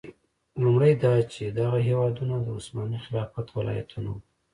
[0.63, 4.19] لومړی دا چې دغه هېوادونه د عثماني خلافت ولایتونه وو.